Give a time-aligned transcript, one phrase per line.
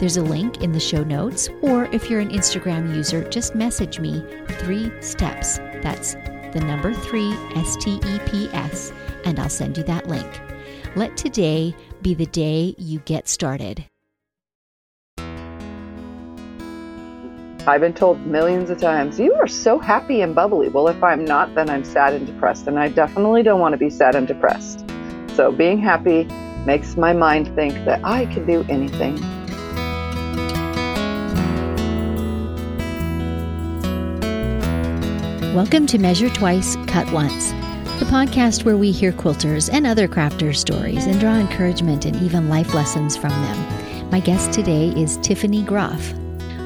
[0.00, 4.00] there's a link in the show notes, or if you're an Instagram user, just message
[4.00, 5.58] me three steps.
[5.82, 6.14] That's
[6.54, 8.94] the number three, S T E P S,
[9.26, 10.40] and I'll send you that link.
[10.96, 13.84] Let today be the day you get started.
[17.66, 20.70] I've been told millions of times, you are so happy and bubbly.
[20.70, 22.66] Well, if I'm not, then I'm sad and depressed.
[22.66, 24.82] And I definitely don't want to be sad and depressed.
[25.36, 26.24] So being happy
[26.64, 29.22] makes my mind think that I can do anything.
[35.54, 37.50] Welcome to Measure Twice, Cut Once,
[37.98, 42.48] the podcast where we hear quilters and other crafters' stories and draw encouragement and even
[42.48, 44.10] life lessons from them.
[44.10, 46.14] My guest today is Tiffany Groff.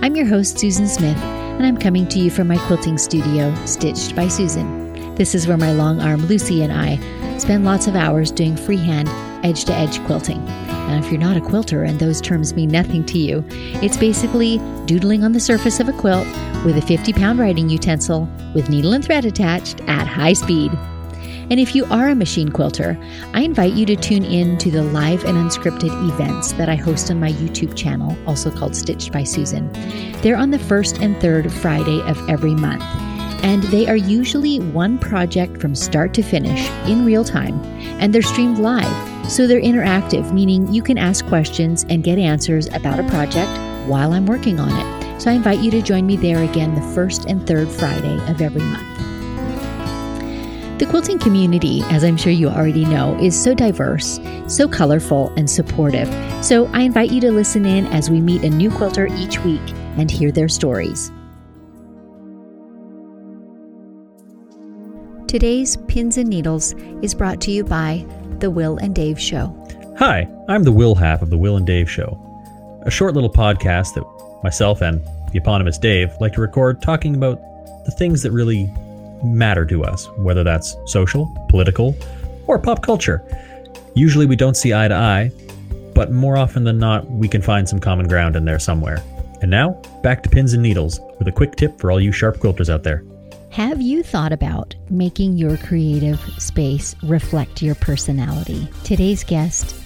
[0.03, 4.15] I'm your host, Susan Smith, and I'm coming to you from my quilting studio, Stitched
[4.15, 5.15] by Susan.
[5.15, 6.99] This is where my long arm Lucy and I
[7.39, 9.09] spend lots of hours doing freehand,
[9.47, 10.47] edge to edge quilting.
[10.89, 13.45] Now, if you're not a quilter and those terms mean nothing to you,
[13.83, 16.27] it's basically doodling on the surface of a quilt
[16.65, 20.73] with a 50 pound writing utensil with needle and thread attached at high speed.
[21.51, 22.99] And if you are a machine quilter,
[23.35, 27.11] I invite you to tune in to the live and unscripted events that I host
[27.11, 29.71] on my YouTube channel, also called Stitched by Susan.
[30.23, 32.83] They're on the first and third Friday of every month.
[33.45, 37.61] And they are usually one project from start to finish in real time,
[38.01, 39.14] and they're streamed live.
[39.29, 43.51] So they're interactive, meaning you can ask questions and get answers about a project
[43.89, 45.21] while I'm working on it.
[45.21, 48.41] So I invite you to join me there again the first and third Friday of
[48.41, 48.95] every month.
[50.79, 55.49] The quilting community, as I'm sure you already know, is so diverse, so colorful, and
[55.49, 56.09] supportive.
[56.45, 59.63] So I invite you to listen in as we meet a new quilter each week
[59.97, 61.11] and hear their stories.
[65.29, 68.07] Today's Pins and Needles is brought to you by
[68.41, 69.55] The Will and Dave Show.
[69.99, 72.19] Hi, I'm the Will half of The Will and Dave Show,
[72.83, 74.05] a short little podcast that
[74.43, 75.01] myself and
[75.33, 77.41] the eponymous Dave like to record talking about
[77.85, 78.73] the things that really
[79.23, 81.97] matter to us, whether that's social, political,
[82.47, 83.23] or pop culture.
[83.95, 85.31] Usually we don't see eye to eye,
[85.95, 89.03] but more often than not, we can find some common ground in there somewhere.
[89.43, 92.39] And now, back to pins and needles with a quick tip for all you sharp
[92.39, 93.05] quilters out there.
[93.55, 98.69] Have you thought about making your creative space reflect your personality?
[98.83, 99.77] Today's guest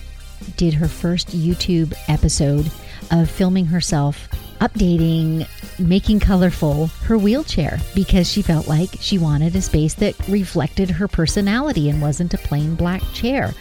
[0.56, 2.70] did her first YouTube episode
[3.10, 4.26] of filming herself
[4.62, 5.46] updating,
[5.78, 11.06] making colorful her wheelchair because she felt like she wanted a space that reflected her
[11.06, 13.52] personality and wasn't a plain black chair.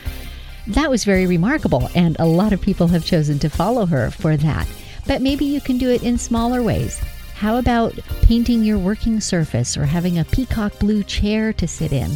[0.67, 4.38] That was very remarkable, and a lot of people have chosen to follow her for
[4.38, 4.69] that.
[5.06, 6.97] But maybe you can do it in smaller ways.
[7.37, 7.93] How about
[8.23, 12.11] painting your working surface or having a peacock blue chair to sit in?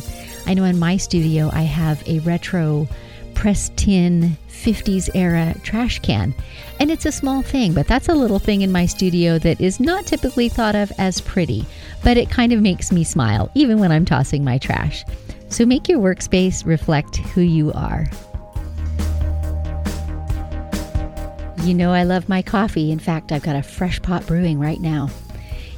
[0.48, 2.88] I know in my studio I have a retro
[3.36, 6.34] pressed tin 50s era trash can.
[6.80, 9.80] And it's a small thing, but that's a little thing in my studio that is
[9.80, 11.68] not typically thought of as pretty,
[12.04, 15.06] but it kind of makes me smile even when I'm tossing my trash.
[15.50, 18.08] So make your workspace reflect who you are.
[21.64, 22.92] You know, I love my coffee.
[22.92, 25.12] In fact, I've got a fresh pot brewing right now.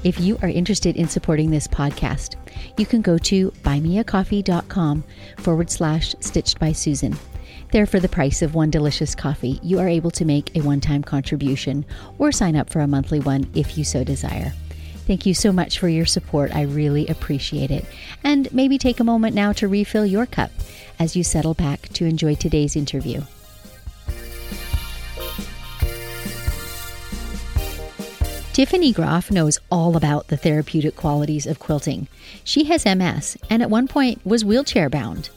[0.06, 2.36] If you are interested in supporting this podcast,
[2.78, 5.04] you can go to buymeacoffee.com
[5.40, 7.18] forward slash stitched by Susan.
[7.72, 10.80] There, for the price of one delicious coffee, you are able to make a one
[10.80, 11.86] time contribution
[12.18, 14.54] or sign up for a monthly one if you so desire.
[15.06, 16.56] Thank you so much for your support.
[16.56, 17.84] I really appreciate it.
[18.24, 20.52] And maybe take a moment now to refill your cup
[20.98, 23.22] as you settle back to enjoy today's interview.
[28.54, 32.08] Tiffany Groff knows all about the therapeutic qualities of quilting.
[32.44, 35.32] She has MS and at one point was wheelchair bound.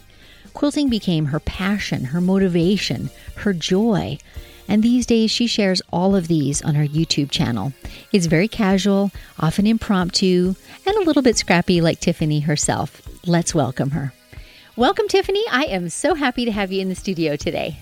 [0.53, 4.19] Quilting became her passion, her motivation, her joy.
[4.69, 7.73] And these days, she shares all of these on her YouTube channel.
[8.13, 9.11] It's very casual,
[9.41, 10.55] often impromptu,
[10.85, 13.01] and a little bit scrappy like Tiffany herself.
[13.25, 14.13] Let's welcome her.
[14.77, 15.43] Welcome, Tiffany.
[15.51, 17.79] I am so happy to have you in the studio today.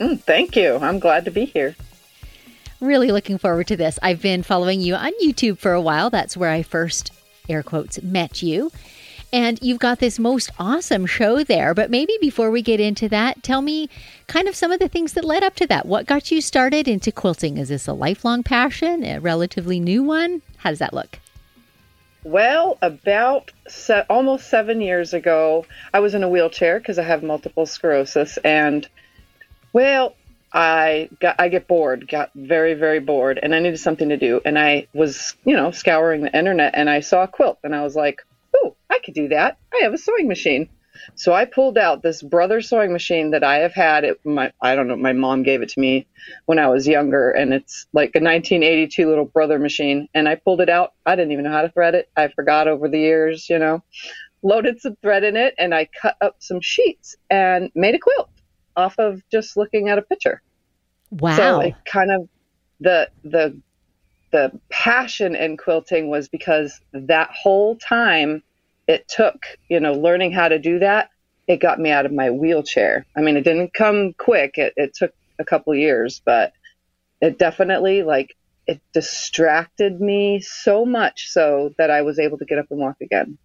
[0.00, 0.74] Mm, thank you.
[0.78, 1.76] I'm glad to be here.
[2.80, 3.98] Really looking forward to this.
[4.02, 6.08] I've been following you on YouTube for a while.
[6.08, 7.12] That's where I first,
[7.46, 8.72] air quotes, met you.
[9.32, 11.74] And you've got this most awesome show there.
[11.74, 13.90] But maybe before we get into that, tell me
[14.28, 15.84] kind of some of the things that led up to that.
[15.84, 17.58] What got you started into quilting?
[17.58, 20.40] Is this a lifelong passion, a relatively new one?
[20.56, 21.18] How does that look?
[22.24, 27.22] Well, about se- almost seven years ago, I was in a wheelchair because I have
[27.22, 28.88] multiple sclerosis, and
[29.72, 30.14] well,
[30.52, 34.40] I got I get bored, got very very bored, and I needed something to do.
[34.44, 37.82] And I was, you know, scouring the internet, and I saw a quilt, and I
[37.82, 38.22] was like,
[38.54, 39.58] "Oh, I could do that.
[39.72, 40.68] I have a sewing machine."
[41.14, 44.04] So I pulled out this brother sewing machine that I have had.
[44.04, 44.96] It, my I don't know.
[44.96, 46.06] My mom gave it to me
[46.46, 50.08] when I was younger, and it's like a 1982 little brother machine.
[50.14, 50.94] And I pulled it out.
[51.06, 52.10] I didn't even know how to thread it.
[52.16, 53.82] I forgot over the years, you know.
[54.42, 58.30] Loaded some thread in it, and I cut up some sheets and made a quilt
[58.80, 60.42] off of just looking at a picture.
[61.10, 61.36] Wow.
[61.36, 62.28] So it kind of
[62.80, 63.60] the the
[64.32, 68.42] the passion in quilting was because that whole time
[68.86, 71.10] it took, you know, learning how to do that,
[71.46, 73.06] it got me out of my wheelchair.
[73.16, 74.56] I mean, it didn't come quick.
[74.56, 76.52] It, it took a couple years, but
[77.20, 78.36] it definitely like
[78.66, 82.96] it distracted me so much so that I was able to get up and walk
[83.00, 83.36] again.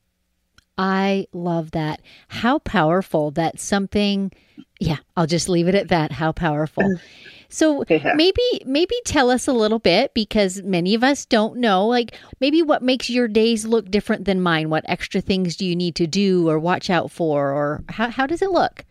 [0.77, 2.01] I love that.
[2.27, 4.31] How powerful that something,
[4.79, 6.11] yeah, I'll just leave it at that.
[6.11, 6.99] How powerful.
[7.47, 8.13] So Yeah.
[8.15, 12.61] maybe maybe tell us a little bit because many of us don't know like maybe
[12.61, 14.69] what makes your days look different than mine.
[14.69, 18.25] What extra things do you need to do or watch out for or how how
[18.25, 18.83] does it look?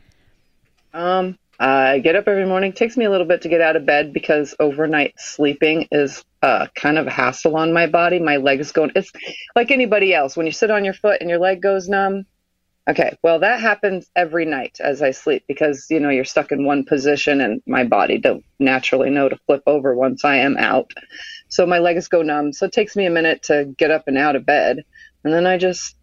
[0.95, 2.71] Um, I get up every morning.
[2.71, 6.25] It takes me a little bit to get out of bed because overnight sleeping is
[6.43, 8.19] uh, kind of a hassle on my body.
[8.19, 8.93] My legs going.
[8.97, 9.13] It's
[9.55, 10.37] like anybody else.
[10.37, 12.27] When you sit on your foot and your leg goes numb.
[12.87, 16.67] Okay, well that happens every night as I sleep because you know you're stuck in
[16.67, 20.91] one position and my body don't naturally know to flip over once I am out.
[21.49, 22.53] So my legs go numb.
[22.53, 24.85] So it takes me a minute to get up and out of bed,
[25.23, 25.97] and then I just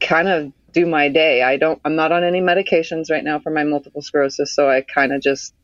[0.00, 1.42] kind of do my day.
[1.42, 4.82] I don't I'm not on any medications right now for my multiple sclerosis, so I
[4.82, 5.54] kind of just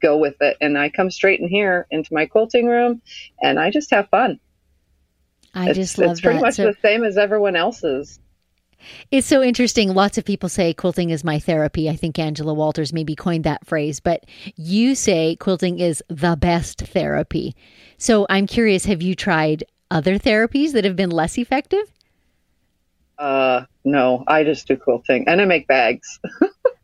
[0.00, 3.02] go with it and I come straight in here into my quilting room
[3.40, 4.40] and I just have fun.
[5.54, 6.12] I it's, just love it.
[6.12, 6.44] it's pretty that.
[6.44, 8.18] much So- the same as everyone else's.
[9.10, 9.92] It's so interesting.
[9.92, 11.90] Lots of people say quilting is my therapy.
[11.90, 14.24] I think Angela Walters maybe coined that phrase, but
[14.54, 17.56] you say quilting is the best therapy.
[17.98, 21.92] So I'm curious have you tried other therapies that have been less effective?
[23.18, 26.18] Uh no, I just do quilting and I make bags.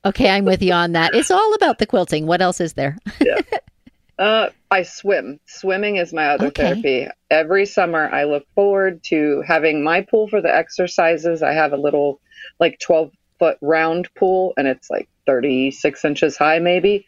[0.07, 1.15] Okay, I'm with you on that.
[1.15, 2.27] It's all about the quilting.
[2.27, 2.99] What else is there?
[3.23, 3.41] yeah.
[4.19, 5.41] Uh, I swim.
[5.47, 6.63] Swimming is my other Okay.
[6.63, 7.09] therapy.
[7.31, 11.43] Every summer, I look forward to having my pool for the exercises.
[11.43, 12.21] I have a little,
[12.61, 13.11] like, 12
[13.41, 17.07] foot round pool, and it's like 36 inches high, maybe.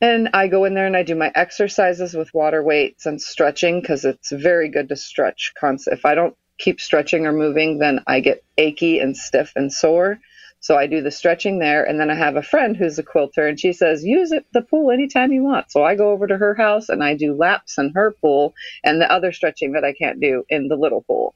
[0.00, 3.80] And I go in there and I do my exercises with water weights and stretching
[3.80, 5.52] because it's very good to stretch.
[5.62, 10.18] If I don't keep stretching or moving, then I get achy and stiff and sore.
[10.60, 13.48] So I do the stretching there, and then I have a friend who's a quilter,
[13.48, 15.72] and she says use it the pool anytime you want.
[15.72, 18.54] So I go over to her house and I do laps in her pool,
[18.84, 21.34] and the other stretching that I can't do in the little pool.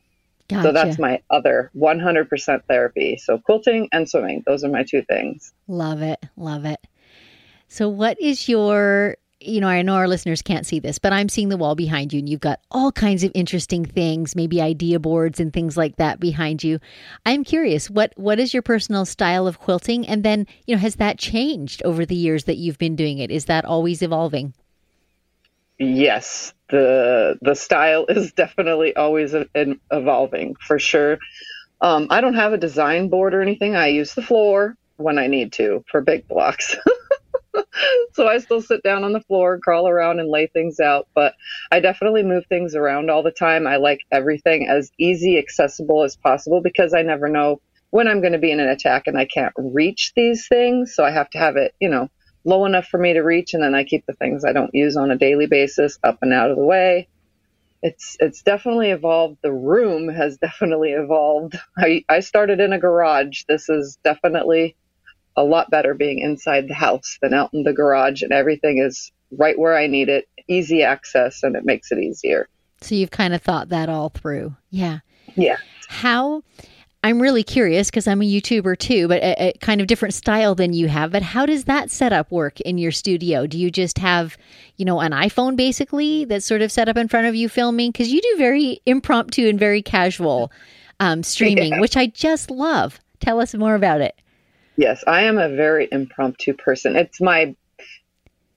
[0.49, 0.63] Gotcha.
[0.63, 3.17] So that's my other 100% therapy.
[3.17, 5.53] So quilting and swimming, those are my two things.
[5.67, 6.25] Love it.
[6.37, 6.79] Love it.
[7.69, 9.17] So, what is your,
[9.47, 12.13] you know, I know our listeners can't see this, but I'm seeing the wall behind
[12.13, 15.97] you and you've got all kinds of interesting things, maybe idea boards and things like
[15.97, 16.79] that behind you.
[17.25, 20.07] I'm curious, what what is your personal style of quilting?
[20.07, 23.31] And then, you know, has that changed over the years that you've been doing it?
[23.31, 24.55] Is that always evolving?
[25.79, 29.35] Yes, the the style is definitely always
[29.91, 31.19] evolving for sure.
[31.81, 33.77] Um, I don't have a design board or anything.
[33.77, 36.77] I use the floor when I need to for big blocks.
[38.13, 41.09] so I still sit down on the floor, crawl around, and lay things out.
[41.15, 41.35] But
[41.71, 43.67] I definitely move things around all the time.
[43.67, 47.61] I like everything as easy, accessible as possible because I never know
[47.91, 50.95] when I'm going to be in an attack and I can't reach these things.
[50.95, 52.09] So I have to have it, you know,
[52.45, 54.97] low enough for me to reach, and then I keep the things I don't use
[54.97, 57.09] on a daily basis up and out of the way.
[57.83, 59.39] It's it's definitely evolved.
[59.43, 61.59] The room has definitely evolved.
[61.77, 63.43] I, I started in a garage.
[63.49, 64.77] This is definitely
[65.37, 69.13] a lot better being inside the house than out in the garage, and everything is
[69.33, 72.49] right where I need it, easy access, and it makes it easier.
[72.81, 74.55] So you've kind of thought that all through.
[74.71, 74.99] Yeah.
[75.35, 75.57] Yeah.
[75.89, 76.43] How
[77.05, 80.55] I'm really curious because I'm a YouTuber too, but a, a kind of different style
[80.55, 81.13] than you have.
[81.13, 83.47] But how does that setup work in your studio?
[83.47, 84.37] Do you just have,
[84.77, 87.93] you know, an iPhone basically that's sort of set up in front of you filming?
[87.93, 90.51] Because you do very impromptu and very casual
[90.99, 91.81] um, streaming, Yeah.
[91.81, 92.99] which I just love.
[93.21, 94.21] Tell us more about it.
[94.77, 96.97] Yes, I am a very impromptu person.
[96.97, 97.55] It's my,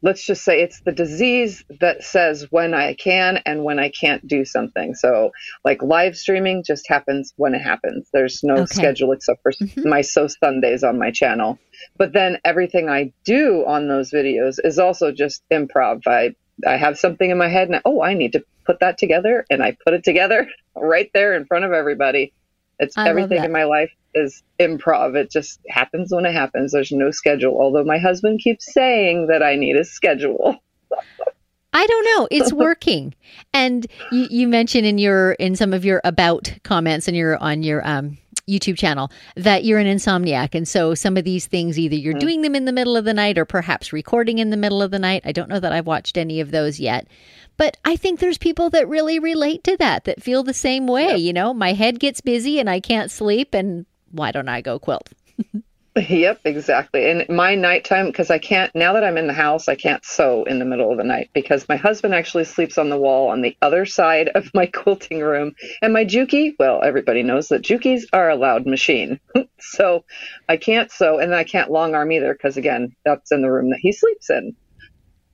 [0.01, 4.25] let's just say, it's the disease that says when I can and when I can't
[4.27, 4.95] do something.
[4.95, 5.31] So,
[5.65, 8.09] like live streaming just happens when it happens.
[8.13, 8.65] There's no Okay.
[8.65, 9.85] schedule except for Mhm.
[9.85, 11.59] my So Sundays on my channel.
[11.97, 16.01] But then everything I do on those videos is also just improv.
[16.07, 16.31] I,
[16.67, 19.45] I have something in my head and, oh, I need to put that together.
[19.49, 22.33] And I put it together right there in front of everybody.
[22.79, 25.15] It's I everything in my life is improv.
[25.15, 26.71] It just happens when it happens.
[26.71, 27.59] There's no schedule.
[27.59, 30.57] Although my husband keeps saying that I need a schedule.
[31.73, 32.27] I don't know.
[32.31, 33.13] It's working.
[33.53, 37.61] And you, you mentioned in your in some of your about comments and your on
[37.61, 38.17] your um
[38.49, 40.55] YouTube channel that you're an insomniac.
[40.55, 42.19] And so some of these things either you're Mm.
[42.19, 44.89] doing them in the middle of the night or perhaps recording in the middle of
[44.89, 45.21] the night.
[45.23, 47.05] I don't know that I've watched any of those yet.
[47.57, 51.17] But I think there's people that really relate to that, that feel the same way.
[51.17, 54.79] You know, my head gets busy and I can't sleep and why don't I go
[54.79, 55.09] quilt?
[55.95, 57.09] Yep, exactly.
[57.09, 60.43] And my nighttime, because I can't, now that I'm in the house, I can't sew
[60.43, 63.41] in the middle of the night because my husband actually sleeps on the wall on
[63.41, 65.55] the other side of my quilting room.
[65.81, 69.19] And my Juki, well, everybody knows that Jukis are a loud machine.
[69.59, 70.05] so
[70.47, 73.71] I can't sew and I can't long arm either because, again, that's in the room
[73.71, 74.55] that he sleeps in.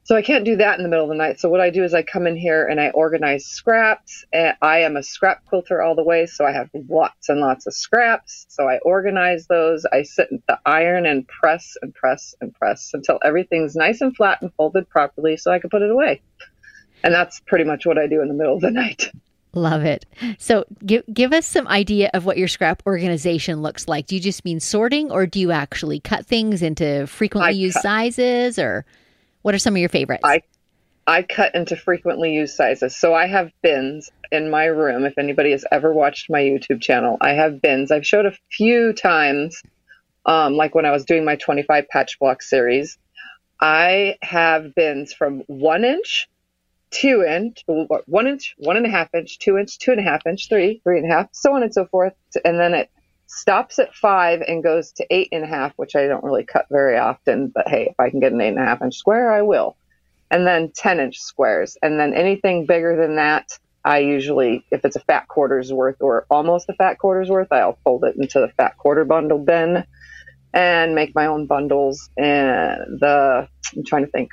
[0.05, 1.39] So I can't do that in the middle of the night.
[1.39, 4.23] So what I do is I come in here and I organize scraps.
[4.31, 7.73] I am a scrap quilter all the way, so I have lots and lots of
[7.73, 8.45] scraps.
[8.49, 9.83] So I organize those.
[9.91, 14.15] I sit at the iron and press and press and press until everything's nice and
[14.15, 16.21] flat and folded properly, so I can put it away.
[17.03, 19.11] And that's pretty much what I do in the middle of the night.
[19.53, 20.05] Love it.
[20.37, 24.05] So give give us some idea of what your scrap organization looks like.
[24.05, 27.75] Do you just mean sorting or do you actually cut things into frequently I used
[27.75, 27.83] cut.
[27.83, 28.85] sizes or
[29.45, 30.23] what are some of your favorites?
[30.25, 30.41] I
[31.05, 32.97] I cut into frequently used sizes.
[32.97, 35.05] So I have bins in my room.
[35.05, 37.91] If anybody has ever watched my YouTube channel, I have bins.
[37.91, 39.61] I've showed a few times,
[40.25, 42.97] um, like when I was doing my 25 patch block series.
[43.61, 46.27] I have bins from one inch,
[46.89, 50.25] two inch, one inch, one and a half inch, two inch, two and a half
[50.25, 52.13] inch, three, three and a half, so on and so forth.
[52.43, 52.89] And then it
[53.35, 56.65] stops at five and goes to eight and a half, which I don't really cut
[56.71, 57.51] very often.
[57.53, 59.75] But hey, if I can get an eight and a half inch square, I will.
[60.31, 61.77] And then 10 inch squares.
[61.81, 66.25] And then anything bigger than that, I usually, if it's a fat quarter's worth or
[66.29, 69.83] almost a fat quarter's worth, I'll fold it into the fat quarter bundle bin
[70.53, 72.09] and make my own bundles.
[72.17, 74.31] And the, I'm trying to think.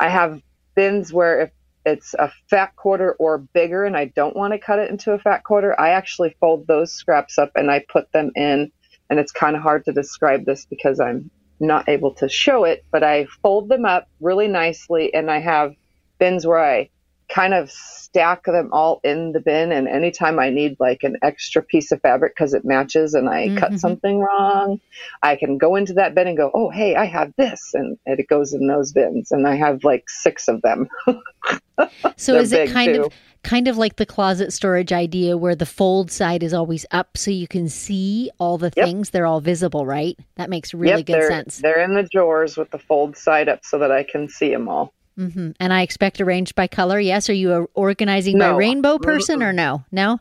[0.00, 0.42] I have
[0.74, 1.50] bins where if
[1.84, 5.18] it's a fat quarter or bigger and I don't want to cut it into a
[5.18, 8.70] fat quarter, I actually fold those scraps up and I put them in.
[9.10, 12.84] And it's kind of hard to describe this because I'm not able to show it,
[12.90, 15.74] but I fold them up really nicely and I have
[16.18, 16.88] bins where I
[17.34, 21.62] kind of stack them all in the bin and anytime I need like an extra
[21.62, 23.56] piece of fabric because it matches and I Mhm.
[23.58, 24.78] cut something wrong,
[25.22, 28.28] I can go into that bin and go, "Oh, hey, I have this." And it
[28.28, 30.88] goes in those bins and I have like 6 of them.
[32.16, 33.04] so is it kind too.
[33.04, 33.12] of
[33.42, 37.30] kind of like the closet storage idea where the fold side is always up so
[37.30, 38.84] you can see all the Yep.
[38.86, 40.16] things they're all visible, right?
[40.36, 41.58] That makes really yep, good they're, sense.
[41.58, 44.68] They're in the drawers with the fold side up so that I can see them
[44.68, 44.92] all.
[45.16, 46.98] Hmm And I expect arranged by color.
[46.98, 47.28] Yes.
[47.28, 49.84] Are you organizing by rainbow person or no?
[49.92, 50.20] No.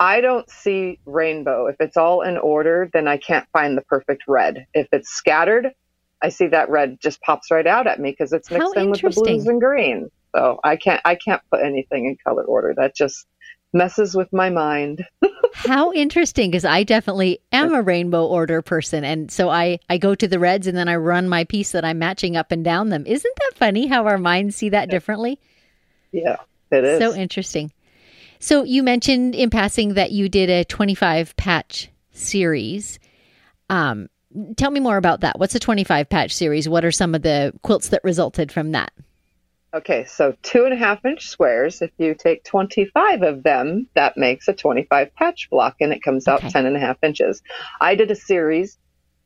[0.00, 1.66] I don't see rainbow.
[1.66, 4.66] If it's all in order, then I can't find the perfect red.
[4.74, 5.72] If it's scattered,
[6.22, 8.90] I see that red just pops right out at me because it's How mixed in
[8.90, 10.10] with the blues and greens.
[10.34, 12.74] So I can't I can't put anything in color order.
[12.76, 13.26] That just
[13.72, 15.06] messes with my mind.
[15.54, 20.14] How interesting because I definitely am a rainbow order person and so I I go
[20.14, 22.88] to the reds and then I run my piece that I'm matching up and down
[22.88, 23.06] them.
[23.06, 25.38] Isn't that funny how our minds see that differently?
[26.10, 26.36] Yeah,
[26.72, 26.98] it is.
[26.98, 27.72] So interesting.
[28.40, 32.98] So you mentioned in passing that you did a 25 patch series.
[33.70, 34.08] Um
[34.56, 35.38] tell me more about that.
[35.38, 36.68] What's a 25 patch series?
[36.68, 38.92] What are some of the quilts that resulted from that?
[39.74, 41.82] Okay, so two and a half inch squares.
[41.82, 46.28] If you take 25 of them, that makes a 25 patch block and it comes
[46.28, 46.50] out Okay.
[46.50, 47.42] 10 and a half inches.
[47.80, 48.78] I did a series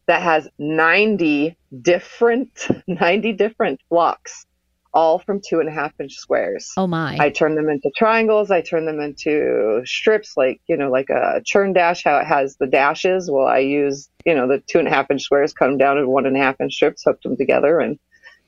[0.07, 4.47] that has 90 different, 90 different blocks,
[4.95, 6.73] all from two and a half inch squares.
[6.79, 7.19] Oh my.
[7.21, 8.51] I turn them into triangles.
[8.51, 12.57] I turn them into strips, like, you know, like a churn dash, how it has
[12.57, 13.31] the dashes.
[13.31, 15.97] Well, I use, you know, the two and a half inch squares, cut them down
[15.97, 17.79] to one and a half inch strips, hooked them together.
[17.81, 17.99] And,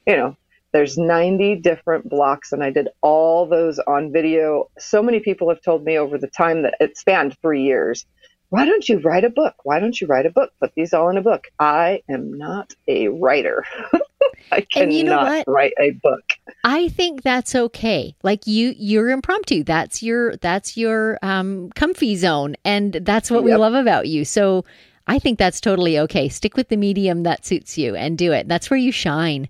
[0.07, 0.35] you know,
[0.73, 4.71] there's 90 different blocks, and I did all those on video.
[4.79, 8.07] So many people have told me over the time that it spanned three years.
[8.51, 9.55] Why don't you write a book?
[9.63, 10.51] Why don't you write a book?
[10.61, 11.47] Put these all in a book.
[11.59, 13.65] I am not a writer.
[14.53, 16.25] I cannot you know write a book.
[16.65, 18.17] I think that's okay.
[18.25, 19.63] Like you you're impromptu.
[19.63, 24.25] That's your that's your um comfy zone and that's what we love about you.
[24.25, 24.65] So
[25.07, 26.29] I think that's totally okay.
[26.29, 28.49] Stick with the medium that suits you and do it.
[28.49, 29.49] That's where you shine.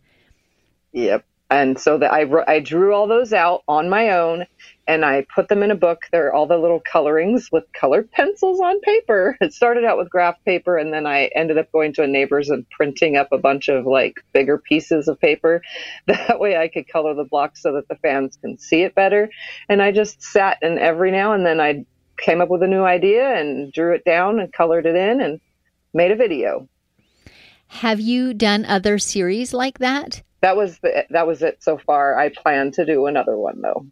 [0.92, 1.25] Yep.
[1.52, 4.47] And so that I, I drew all those out on my own
[4.87, 6.02] and I put them in a book.
[6.12, 9.37] They're all the little colorings with colored pencils on paper.
[9.40, 12.50] It started out with graph paper and then I ended up going to a neighbor's
[12.50, 15.62] and printing up a bunch of like bigger pieces of paper.
[16.06, 19.28] That way I could color the blocks so that the fans can see it better.
[19.68, 21.85] And I just sat and every now and then I'd
[22.16, 25.40] came up with a new idea and drew it down and colored it in and
[25.92, 26.68] made a video.
[27.66, 30.23] Have you done other series like that?
[30.40, 32.18] That was the, that was it so far.
[32.18, 33.87] I plan to do another one though.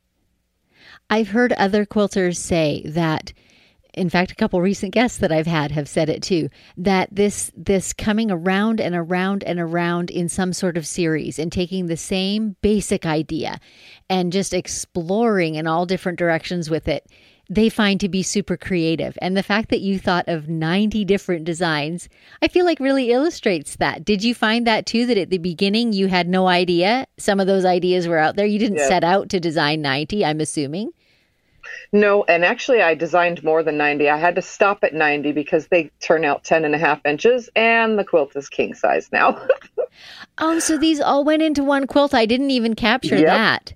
[1.10, 3.32] I've heard other quilters say that
[3.94, 7.50] in fact a couple recent guests that I've had have said it too that this
[7.56, 11.96] this coming around and around and around in some sort of series and taking the
[11.96, 13.58] same basic idea
[14.08, 17.06] and just exploring in all different directions with it
[17.50, 19.16] they find to be super creative.
[19.22, 22.08] And the fact that you thought of 90 different designs,
[22.42, 24.04] I feel like really illustrates that.
[24.04, 27.46] Did you find that too, that at the beginning you had no idea some of
[27.46, 28.44] those ideas were out there?
[28.46, 28.88] You didn't Yeah.
[28.88, 30.90] set out to design 90, I'm assuming.
[31.92, 34.08] No, and actually I designed more than 90.
[34.08, 37.48] I had to stop at 90 because they turn out 10 and a half inches
[37.56, 39.40] and the quilt is king size now.
[40.40, 42.14] Oh, so these all went into one quilt.
[42.14, 43.26] I didn't even capture Yep.
[43.26, 43.72] that.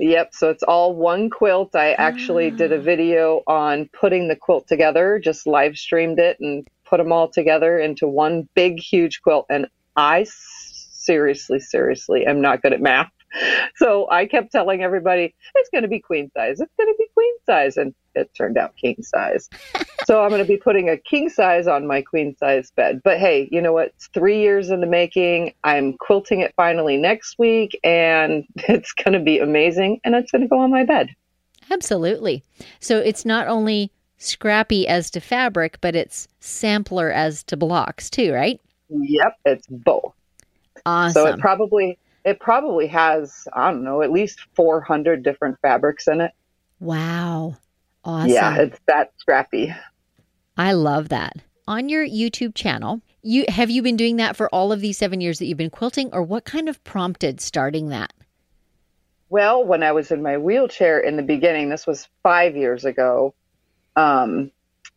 [0.00, 1.76] Yep, so it's all one quilt.
[1.76, 2.82] I actually did a ah.
[2.82, 7.78] video on putting the quilt together, just live streamed it and put them all together
[7.78, 9.44] into one big, huge quilt.
[9.50, 9.66] And
[9.96, 13.10] I seriously, seriously am not good at math.
[13.76, 16.60] So I kept telling everybody, it's going to be queen size.
[16.60, 17.76] It's going to be queen size.
[17.76, 19.48] And it turned out king size.
[20.04, 23.00] so I'm going to be putting a king size on my queen size bed.
[23.02, 23.88] But hey, you know what?
[23.88, 25.54] It's three years in the making.
[25.64, 30.00] I'm quilting it finally next week, and it's going to be amazing.
[30.04, 31.10] And it's going to go on my bed.
[31.70, 32.42] Absolutely.
[32.80, 38.32] So it's not only scrappy as to fabric, but it's sampler as to blocks too,
[38.32, 38.60] right?
[38.88, 40.12] Yep, it's both.
[40.84, 41.12] Awesome.
[41.12, 46.20] So it probably it probably has I don't know at least 400 different fabrics in
[46.20, 46.32] it.
[46.78, 47.56] wow.
[48.02, 48.30] Awesome.
[48.30, 49.74] Yeah, it's that scrappy.
[50.56, 51.34] I love that.
[51.68, 55.20] On your YouTube channel, you have you been doing that for all of these 7
[55.20, 58.12] years that you've been quilting or what kind of prompted starting that?
[59.28, 63.34] Well, when I was in my wheelchair in the beginning, this was five years ago.
[63.94, 64.50] Um,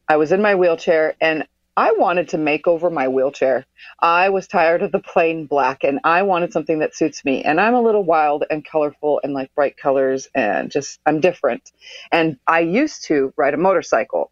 [0.08, 3.66] I was in my wheelchair and I wanted to make over my wheelchair.
[4.00, 7.44] I was tired of the plain black and I wanted something that suits me.
[7.44, 11.72] And I'm a little wild and colorful and like bright colors and just, I'm different.
[12.12, 14.32] And I used to ride a motorcycle.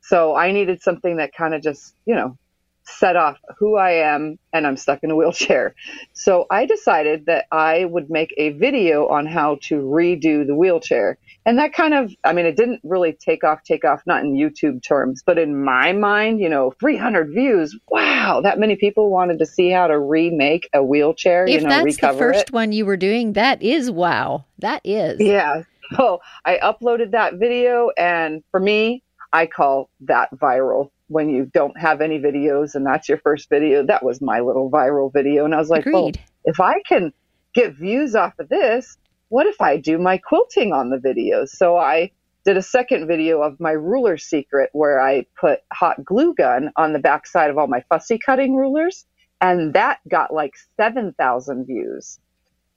[0.00, 2.38] So I needed something that kind of just, you know,
[2.86, 5.74] set off who I am and I'm stuck in a wheelchair.
[6.12, 11.18] So I decided that I would make a video on how to redo the wheelchair.
[11.44, 14.34] And that kind of, I mean, it didn't really take off, take off, not in
[14.34, 17.78] YouTube terms, but in my mind, you know, 300 views.
[17.88, 21.84] Wow, that many people wanted to see how to remake a wheelchair, If you know,
[21.84, 22.52] that's the first it.
[22.52, 24.44] one you were doing, that is wow.
[24.58, 25.20] That is.
[25.20, 25.62] Yeah.
[25.96, 30.90] So I uploaded that video, and for me, I call that viral.
[31.08, 34.70] When you don't have any videos and that's your first video, that was my little
[34.70, 35.44] viral video.
[35.44, 36.10] And I was like, well,
[36.44, 37.12] if I can
[37.54, 41.50] get views off of this, what if I do my quilting on the videos?
[41.50, 42.10] So I
[42.44, 46.92] did a second video of my ruler secret where I put hot glue gun on
[46.92, 49.04] the backside of all my fussy cutting rulers.
[49.40, 52.18] And that got like 7,000 views.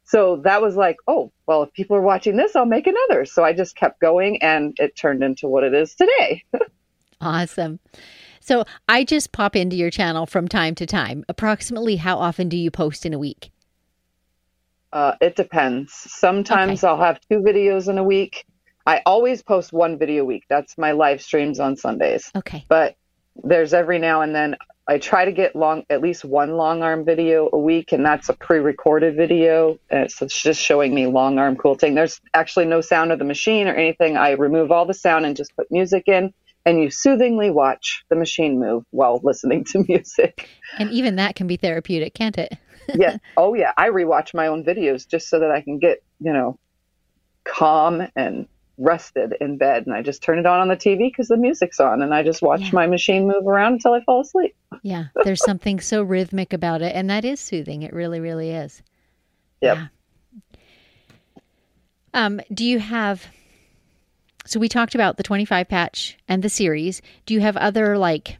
[0.05, 3.25] So that was like, oh, well, if people are watching this, I'll make another.
[3.25, 6.43] So I just kept going and it turned into what it is today.
[7.21, 7.79] Awesome.
[8.39, 11.25] So I just pop into your channel from time to time.
[11.29, 13.51] Approximately how often do you post in a week?
[14.91, 15.93] Uh, it depends.
[15.93, 18.45] Sometimes I'll have two videos in a week.
[18.87, 20.45] I always post one video a week.
[20.49, 22.31] That's my live streams on Sundays.
[22.35, 22.65] Okay.
[22.67, 22.95] But
[23.43, 27.05] there's every now and then I try to get long, at least one long arm
[27.05, 29.77] video a week, and that's a pre-recorded video.
[29.91, 31.93] And it's, it's just showing me long arm quilting.
[31.93, 34.17] There's actually no sound of the machine or anything.
[34.17, 36.33] I remove all the sound and just put music in,
[36.69, 40.47] and you soothingly watch the machine move while listening to music.
[40.77, 42.53] And even that can be therapeutic, can't it?
[42.95, 43.17] yeah.
[43.37, 43.71] Oh yeah.
[43.77, 46.57] I rewatch my own videos just so that I can get, you know,
[47.43, 49.85] calm and rested in bed.
[49.87, 52.23] And I just turn it on on the TV because the music's on and I
[52.23, 52.69] just watch Yeah.
[52.73, 54.55] my machine move around until I fall asleep.
[54.83, 55.05] Yeah.
[55.25, 56.95] There's something so rhythmic about it.
[56.95, 57.81] And that is soothing.
[57.81, 58.81] It really, really is.
[59.61, 59.77] Yep.
[59.77, 59.87] Yeah.
[62.13, 63.25] Um, do you have
[64.45, 67.01] so we talked about the 25 patch and the series.
[67.25, 68.37] Do you have other like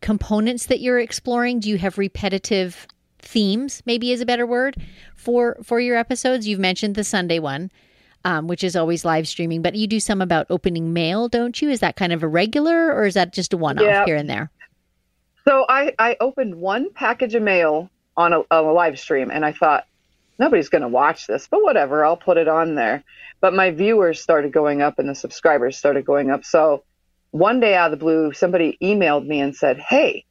[0.00, 1.60] components that you're exploring?
[1.60, 2.86] Do you have repetitive
[3.18, 4.76] themes, maybe is a better word,
[5.16, 6.46] for for your episodes?
[6.46, 7.70] You've mentioned the Sunday one,
[8.24, 11.70] um, which is always live streaming, but you do some about opening mail, don't you?
[11.70, 14.04] Is that kind of a regular or is that just a one off Yeah.
[14.04, 14.50] here and there?
[15.46, 19.46] So I, I opened one package of mail on a, on a live stream and
[19.46, 19.86] I thought,
[20.38, 23.04] nobody's going to watch this, but whatever, I'll put it on there.
[23.40, 26.44] But my viewers started going up and the subscribers started going up.
[26.44, 26.84] So
[27.30, 30.24] one day out of the blue, somebody emailed me and said, Hey,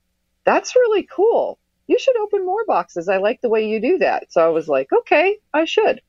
[0.46, 1.60] that's really cool.
[1.88, 3.08] you should open more boxes.
[3.08, 4.32] I like the way you do that.
[4.32, 6.02] So I was like, okay, I should.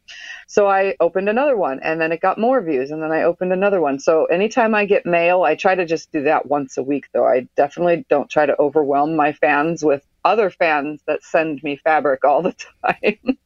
[0.48, 3.52] So I opened another one and then it got more views and then I opened
[3.52, 3.98] another one.
[4.00, 7.26] So anytime I get mail, I try to just do that once a week though.
[7.26, 12.24] I definitely don't try to overwhelm my fans with other fans that send me fabric
[12.24, 13.38] all the time.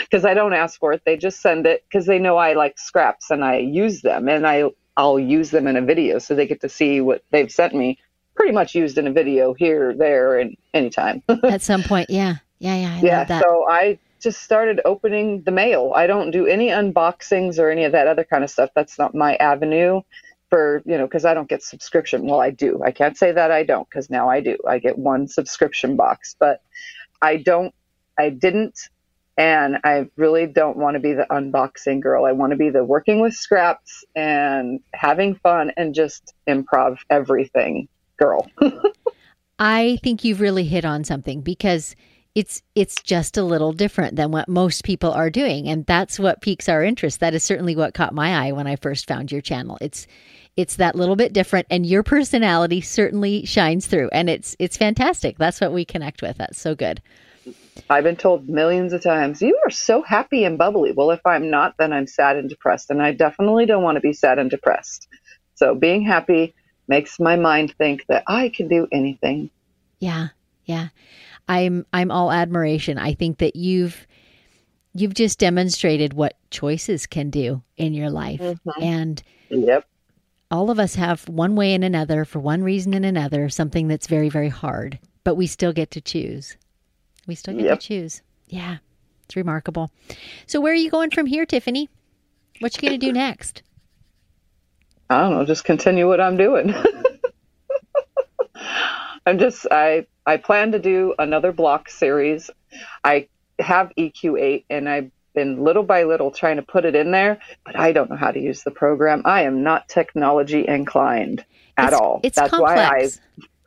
[0.00, 2.78] Because I don't ask for it, they just send it because they know I like
[2.78, 4.64] scraps and I use them, and I
[4.96, 7.98] I'll use them in a video so they get to see what they've sent me
[8.34, 11.22] pretty much used in a video here, there, and anytime.
[11.44, 12.94] At some point, yeah, yeah, yeah.
[12.94, 13.40] I yeah.
[13.40, 15.92] So I just started opening the mail.
[15.94, 18.70] I don't do any unboxings or any of that other kind of stuff.
[18.74, 20.02] That's not my avenue
[20.50, 22.26] for, you know, because I don't get subscription.
[22.26, 22.80] Well, I do.
[22.84, 24.56] I can't say that I don't because now I do.
[24.66, 26.62] I get one subscription box, but
[27.22, 27.74] I don't,
[28.18, 28.88] I didn't
[29.38, 32.24] and I really don't want to be the unboxing girl.
[32.24, 37.88] I want to be the working with scraps and having fun and just improv everything
[38.18, 38.50] girl.
[39.60, 41.94] I think you've really hit on something because
[42.34, 46.40] it's it's just a little different than what most people are doing and that's what
[46.40, 47.20] piques our interest.
[47.20, 49.78] That is certainly what caught my eye when I first found your channel.
[49.80, 50.08] It's
[50.56, 55.38] it's that little bit different and your personality certainly shines through and it's it's fantastic.
[55.38, 56.38] That's what we connect with.
[56.38, 57.00] That's so good.
[57.90, 60.92] I've been told millions of times, you are so happy and bubbly.
[60.92, 62.90] Well, if I'm not, then I'm sad and depressed.
[62.90, 65.08] And I definitely don't want to be sad and depressed.
[65.54, 66.54] So being happy
[66.86, 69.50] makes my mind think that I can do anything.
[69.98, 70.28] Yeah.
[70.64, 70.88] Yeah.
[71.48, 72.98] I'm I'm all admiration.
[72.98, 74.06] I think that you've
[74.94, 78.40] you've just demonstrated what choices can do in your life.
[78.40, 78.82] Mm-hmm.
[78.82, 79.86] And yep.
[80.50, 84.06] All of us have one way and another for one reason and another something that's
[84.06, 86.56] very very hard, but we still get to choose.
[87.28, 87.78] We still get yep.
[87.78, 88.22] to choose.
[88.48, 88.78] Yeah,
[89.26, 89.92] it's remarkable.
[90.46, 91.88] So, where are you going from here, Tiffany?
[92.58, 93.62] What you going to do next?
[95.10, 95.44] I don't know.
[95.44, 96.74] Just continue what I'm doing.
[99.26, 102.50] I'm just I I plan to do another block series.
[103.04, 107.38] I have EQ8 and I've been little by little trying to put it in there,
[107.64, 109.22] but I don't know how to use the program.
[109.24, 111.44] I am not technology inclined
[111.76, 112.20] at it's, all.
[112.22, 112.76] It's That's complex.
[112.76, 113.10] why I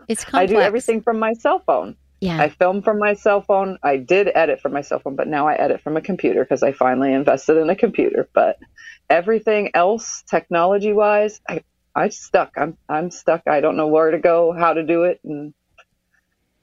[0.08, 0.34] it's complex.
[0.34, 1.96] I do everything from my cell phone.
[2.22, 2.40] Yeah.
[2.40, 3.80] I film from my cell phone.
[3.82, 6.62] I did edit from my cell phone, but now I edit from a computer because
[6.62, 8.30] I finally invested in a computer.
[8.32, 8.60] But
[9.10, 11.64] everything else, technology wise, I
[11.96, 12.54] I stuck.
[12.58, 13.42] I'm I'm stuck.
[13.48, 15.56] I don't know where to go, how to do it, and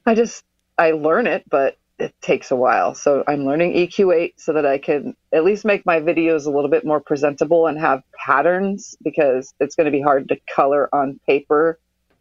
[0.07, 0.45] I just
[0.79, 2.95] I learn it, but it takes a while.
[2.95, 6.71] So I'm learning EQ8 so that I can at least make my videos a little
[6.71, 11.19] bit more presentable and have patterns because it's going to be hard to color on
[11.27, 11.81] paper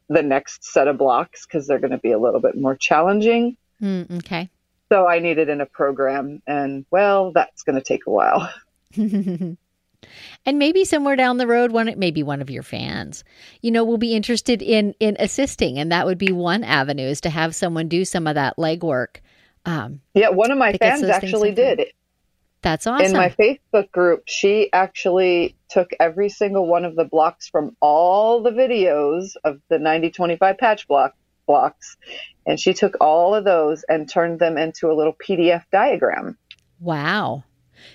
[0.10, 3.58] the next set of blocks because they're going to be a little bit more challenging.
[3.82, 4.50] Mm, okay.
[4.90, 8.50] So I need it in a program, and well, that's going to take a while.
[8.96, 9.58] and
[10.46, 13.26] maybe somewhere down the road, one maybe one of your fans,
[13.62, 17.22] you know, will be interested in in assisting, and that would be one avenue is
[17.22, 19.18] to have someone do some of that legwork.
[19.66, 21.82] Um, yeah, one of my fans actually did.
[22.62, 23.06] That's awesome.
[23.06, 28.42] In my Facebook group, she actually took every single one of the blocks from all
[28.42, 31.14] the videos of the 9025 patch block
[31.46, 31.98] blocks
[32.48, 36.38] and she took all of those and turned them into a little PDF diagram.
[36.80, 37.44] Wow.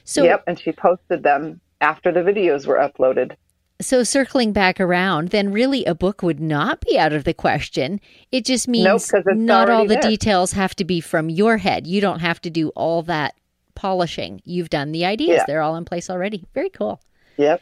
[0.05, 3.37] So Yep, and she posted them after the videos were uploaded.
[3.81, 8.01] So circling back around, then really a book would not be out of the question.
[8.31, 10.03] It just means nope, not all the there.
[10.03, 11.87] details have to be from your head.
[11.87, 13.35] You don't have to do all that
[13.75, 14.43] polishing.
[14.45, 15.37] You've done the ideas.
[15.37, 15.45] Yeah.
[15.47, 16.45] They're all in place already.
[16.55, 17.01] Very cool.
[17.37, 17.61] Yep.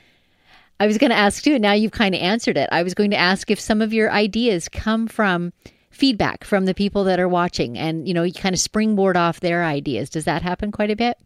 [0.78, 1.58] I was going to ask too.
[1.58, 2.68] Now you've kind of answered it.
[2.72, 5.52] I was going to ask if some of your ideas come from
[5.90, 9.40] feedback from the people that are watching and, you know, you kind of springboard off
[9.40, 10.08] their ideas.
[10.08, 11.18] Does that happen quite a bit?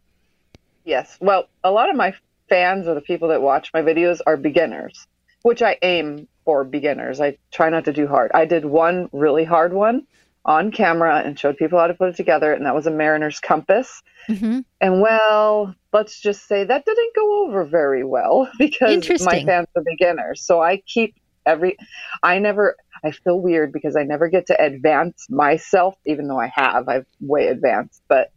[0.83, 1.17] Yes.
[1.21, 2.13] Well, a lot of my
[2.49, 5.07] fans or the people that watch my videos are beginners,
[5.43, 7.21] which I aim for beginners.
[7.21, 8.31] I try not to do hard.
[8.33, 10.05] I did one really hard one
[10.45, 13.39] on camera and showed people how to put it together, and that was a mariner's
[13.39, 14.01] compass.
[14.29, 14.59] Mm-hmm.
[14.79, 19.83] And well, let's just say that didn't go over very well because my fans are
[19.83, 20.41] beginners.
[20.41, 21.77] So I keep every,
[22.21, 26.51] I never, I feel weird because I never get to advance myself, even though I
[26.53, 28.31] have, I've way advanced, but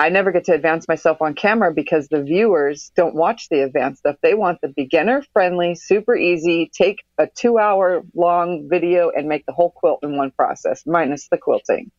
[0.00, 4.00] I never get to advance myself on camera because the viewers don't watch the advanced
[4.00, 4.16] stuff.
[4.22, 9.44] They want the beginner friendly, super easy, take a two hour long video and make
[9.46, 11.90] the whole quilt in one process, minus the quilting.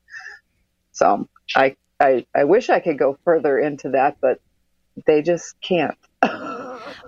[0.93, 4.39] So I, I, I wish I could go further into that, but
[5.05, 5.97] they just can't.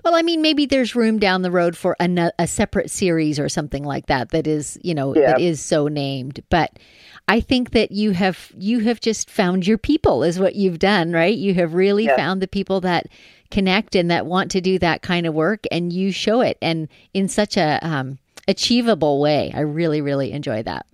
[0.04, 3.50] Well, I mean, maybe there's room down the road for a, a separate series or
[3.50, 5.32] something like that that is, you know, yeah.
[5.32, 6.44] that is so named.
[6.50, 6.80] But
[7.28, 11.12] I think that you have you have just found your people is what you've done,
[11.12, 11.36] right?
[11.36, 12.18] You have really yes.
[12.18, 13.08] found the people that
[13.52, 16.88] connect and that want to do that kind of work, and you show it and
[17.14, 18.18] in such a um,
[18.48, 19.52] achievable way.
[19.54, 20.86] I really, really enjoy that.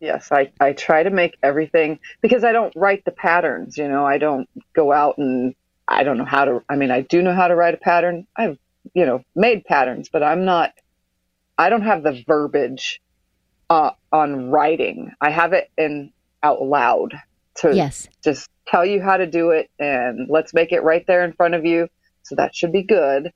[0.00, 4.04] Yes, I, I try to make everything because I don't write the patterns, you know,
[4.04, 5.54] I don't go out and
[5.86, 8.26] I don't know how to, I mean, I do know how to write a pattern.
[8.36, 8.58] I've,
[8.94, 10.72] you know, made patterns, but I'm not,
[11.58, 13.00] I don't have the verbiage
[13.70, 15.12] uh, on writing.
[15.20, 17.14] I have it in out loud
[17.56, 18.08] to Yes.
[18.22, 21.54] just tell you how to do it and let's make it right there in front
[21.54, 21.88] of you.
[22.22, 23.30] So that should be good.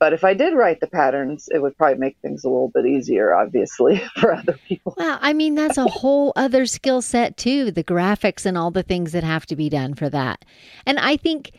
[0.00, 2.86] But if I did write the patterns, it would probably make things a little bit
[2.86, 4.94] easier, obviously, for other people.
[4.96, 8.84] Well, I mean, that's a whole other skill set too, the graphics and all the
[8.84, 10.44] things that have to be done for that.
[10.86, 11.50] And I think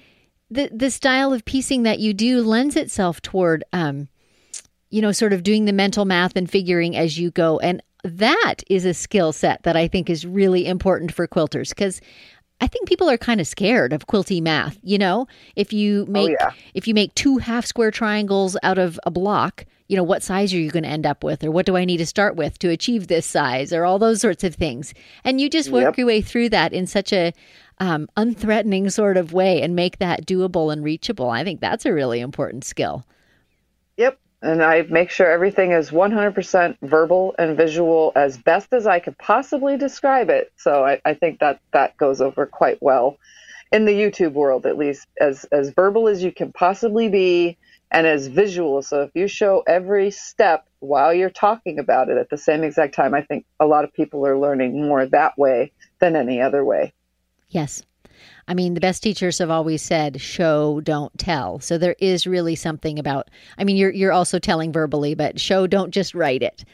[0.52, 4.08] the the style of piecing that you do lends itself toward um
[4.90, 7.60] you know, sort of doing the mental math and figuring as you go.
[7.60, 12.02] And that is a skill set that I think is really important for quilters because
[12.62, 14.78] I think people are kind of scared of quilty math.
[14.82, 16.52] You know, if you make yeah.
[16.74, 20.54] if you make two half square triangles out of a block, you know, what size
[20.54, 22.58] are you going to end up with, or what do I need to start with
[22.60, 24.94] to achieve this size, or all those sorts of things.
[25.24, 25.98] And you just work Yep.
[26.00, 27.34] your way through that in such a
[27.80, 31.30] um, unthreatening sort of way and make that doable and reachable.
[31.30, 33.06] I think that's a really important skill.
[33.98, 34.20] Yep.
[34.42, 39.18] And I make sure everything is 100% verbal and visual as best as I could
[39.18, 40.52] possibly describe it.
[40.56, 43.18] So I, I think that that goes over quite well
[43.72, 47.58] in the YouTube world, at least as, as verbal as you can possibly be
[47.92, 48.82] and as visual.
[48.82, 52.96] So if you show every step while you're talking about it at the same exact
[52.96, 56.64] time, I think a lot of people are learning more that way than any other
[56.64, 56.94] way.
[57.50, 57.84] Yes.
[58.48, 61.60] I mean, the best teachers have always said, show, don't tell.
[61.60, 65.68] So there is really something about, I mean, you're, you're also telling verbally, but show,
[65.68, 66.66] don't just write it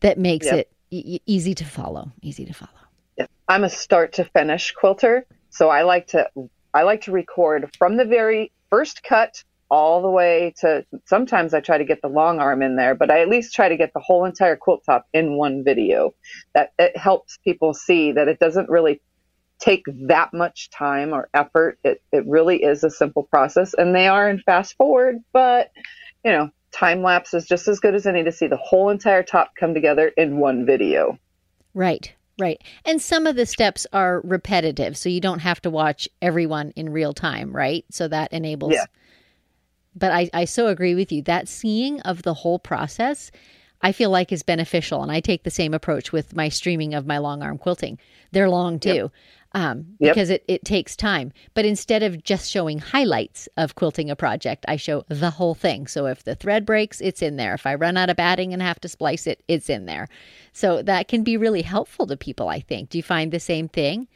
[0.00, 0.54] that makes Yep.
[0.54, 2.70] it e- easy to follow, easy to follow.
[3.18, 3.26] Yeah.
[3.48, 6.28] I'm a start to finish quilter, so I like to
[6.72, 11.60] I like to record from the very first cut all the way to sometimes I
[11.60, 13.92] try to get the long arm in there, but I at least try to get
[13.94, 16.14] the whole entire quilt top in one video.
[16.54, 19.00] That it helps people see that it doesn't really
[19.64, 21.78] take that much time or effort.
[21.82, 25.70] It it really is a simple process and they are in fast forward, but
[26.24, 29.22] you know, time lapse is just as good as any to see the whole entire
[29.22, 31.18] top come together in one video.
[31.72, 32.60] Right, right.
[32.84, 36.90] And some of the steps are repetitive, so you don't have to watch everyone in
[36.90, 37.84] real time, right?
[37.90, 38.74] So that enables.
[38.74, 38.84] Yeah.
[39.96, 41.22] But I, I so agree with you.
[41.22, 43.30] That seeing of the whole process,
[43.80, 45.02] I feel like is beneficial.
[45.02, 47.98] And I take the same approach with my streaming of my long arm quilting.
[48.32, 49.12] They're long too.
[49.56, 50.14] Um, Yep.
[50.14, 51.32] because it, it takes time.
[51.54, 55.86] But instead of just showing highlights of quilting a project, I show the whole thing.
[55.86, 57.54] So if the thread breaks, it's in there.
[57.54, 60.08] If I run out of batting and have to splice it, it's in there.
[60.52, 62.90] So that can be really helpful to people, I think.
[62.90, 64.08] Do you find the same thing?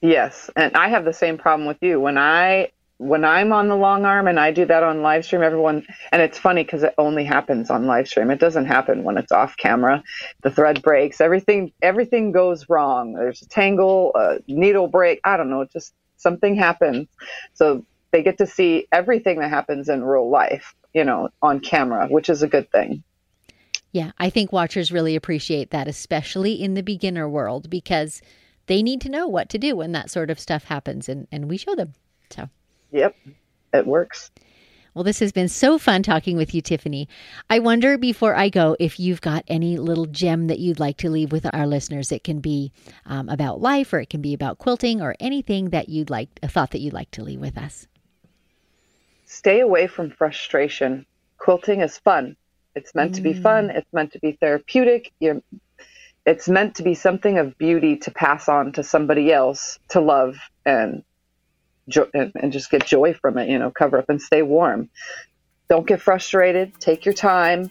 [0.00, 2.00] Yes, and I have the same problem with you.
[2.00, 5.42] When I when I'm on the long arm and I do that on live stream,
[5.42, 8.30] everyone and it's funny because it only happens on live stream.
[8.30, 10.02] It doesn't happen when it's off camera.
[10.42, 13.14] The thread breaks, everything everything goes wrong.
[13.14, 15.20] There's a tangle, a needle break.
[15.24, 17.08] I don't know, just something happens.
[17.54, 22.06] So they get to see everything that happens in real life, you know, on camera,
[22.06, 23.02] which is a good thing.
[23.90, 28.22] Yeah, I think watchers really appreciate that, especially in the beginner world, because
[28.66, 31.48] they need to know what to do when that sort of stuff happens, and, and
[31.48, 31.92] we show them.
[32.30, 32.48] So,
[32.94, 33.16] Yep,
[33.72, 34.30] it works.
[34.94, 37.08] well, this has been so fun talking with you, Tiffany.
[37.50, 41.10] I wonder before I go if you've got any little gem that you'd like to
[41.10, 42.12] leave with our listeners.
[42.12, 42.70] It can be
[43.04, 46.48] um, about life, or it can be about quilting, or anything that you'd like, a
[46.48, 47.88] thought that you'd like to leave with us.
[49.26, 51.04] stay away from frustration.
[51.38, 52.36] Quilting is fun.
[52.76, 53.70] It's meant to be fun.
[53.70, 55.12] It's meant to be therapeutic.
[55.18, 55.42] You're,
[56.26, 60.36] it's meant to be something of beauty to pass on to somebody else to love
[60.64, 61.02] and,
[61.88, 63.48] jo- and and just get joy from it.
[63.48, 64.90] You know, cover up and stay warm.
[65.68, 66.78] Don't get frustrated.
[66.80, 67.70] Take your time.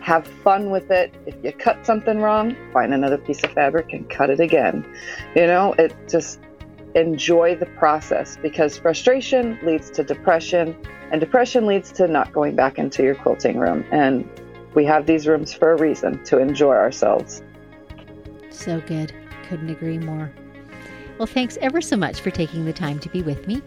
[0.00, 1.14] Have fun with it.
[1.26, 4.86] If you cut something wrong, find another piece of fabric and cut it again.
[5.34, 6.40] You know, it just
[6.94, 10.76] enjoy the process because frustration leads to depression
[11.12, 14.28] and depression leads to not going back into your quilting room and
[14.74, 17.42] we have these rooms for a reason to enjoy ourselves
[18.50, 19.12] So good.
[19.48, 20.32] Couldn't agree more.
[21.20, 23.60] Well, thanks ever so much for taking the time to be with me.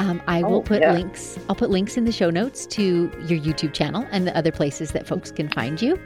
[0.00, 0.92] Um, I will Oh, put yeah.
[0.92, 1.38] links.
[1.48, 4.90] I'll put links in the show notes to your YouTube channel and the other places
[4.90, 5.96] that folks can find you.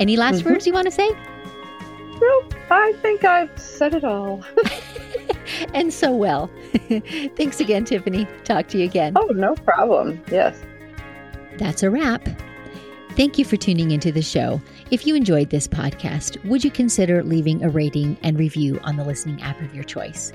[0.00, 0.50] Any last Mhm.
[0.50, 1.08] words you want to say?
[2.20, 4.42] nope i think i've said it all
[5.72, 6.50] And so well.
[7.36, 8.26] Thanks again, Tiffany.
[8.44, 9.12] Talk to you again.
[9.16, 10.60] oh no problem yes
[11.58, 12.28] That's a wrap.
[13.12, 14.60] Thank you for tuning into the show.
[14.90, 19.04] If you enjoyed this podcast, would you consider leaving a rating and review on the
[19.04, 20.32] listening app of your choice?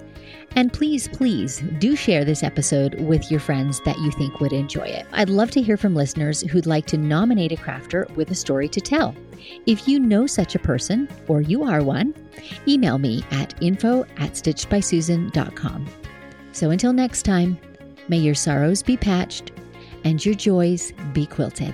[0.55, 4.83] And please, please do share this episode with your friends that you think would enjoy
[4.83, 5.07] it.
[5.11, 8.69] I'd love to hear from listeners who'd like to nominate a crafter with a story
[8.69, 9.15] to tell.
[9.65, 12.13] If you know such a person, or you are one,
[12.67, 15.87] email me at info at stitchedbysusan.com.
[16.51, 17.57] So until next time,
[18.07, 19.51] may your sorrows be patched
[20.03, 21.73] and your joys be quilted.